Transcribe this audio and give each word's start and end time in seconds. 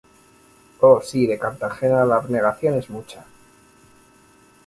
Oh, 0.79 0.99
sí 1.03 1.27
de 1.27 1.37
Cartagena 1.37 2.03
la 2.05 2.15
abnegación 2.15 2.73
es 2.73 2.89
mucha 2.89 3.23